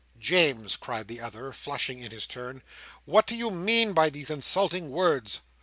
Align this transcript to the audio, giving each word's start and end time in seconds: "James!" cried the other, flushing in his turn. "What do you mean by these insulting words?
"James!" 0.17 0.77
cried 0.77 1.07
the 1.07 1.19
other, 1.21 1.51
flushing 1.53 1.99
in 2.01 2.09
his 2.09 2.25
turn. 2.25 2.63
"What 3.05 3.27
do 3.27 3.35
you 3.35 3.51
mean 3.51 3.93
by 3.93 4.09
these 4.09 4.31
insulting 4.31 4.89
words? 4.89 5.41